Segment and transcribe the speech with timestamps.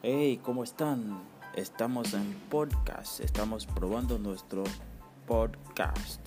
[0.00, 1.18] Hey, ¿cómo están?
[1.56, 4.62] Estamos en podcast, estamos probando nuestro
[5.26, 6.20] podcast.